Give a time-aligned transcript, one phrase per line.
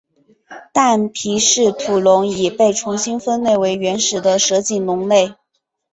[0.73, 5.35] 但皮氏吐龙已被重新分类为原始的蛇颈龙类。